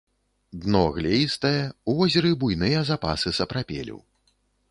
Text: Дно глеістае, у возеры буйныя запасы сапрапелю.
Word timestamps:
Дно 0.61 0.79
глеістае, 0.95 1.59
у 1.93 1.95
возеры 2.01 2.31
буйныя 2.43 2.79
запасы 2.91 3.35
сапрапелю. 3.43 4.01